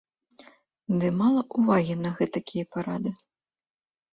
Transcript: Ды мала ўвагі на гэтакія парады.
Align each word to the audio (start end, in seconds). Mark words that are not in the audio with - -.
Ды 1.03 1.11
мала 1.19 1.41
ўвагі 1.57 1.95
на 2.05 2.09
гэтакія 2.21 2.65
парады. 2.77 3.09